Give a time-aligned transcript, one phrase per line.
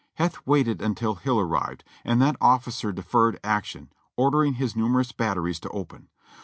[0.15, 5.59] Heth waited until Hill arrived: and that offi cer deferred action, ordering his numerous batteries
[5.59, 6.07] to open.